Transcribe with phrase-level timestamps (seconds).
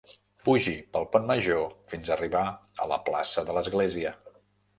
[0.47, 1.61] Pugi pel pont major
[1.93, 2.43] fins a arribar
[2.87, 4.17] a la plaça de l'església.